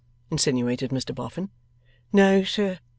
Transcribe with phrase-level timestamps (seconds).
[0.31, 1.51] insinuated Mr Boffin.
[2.11, 2.79] 'No, sir.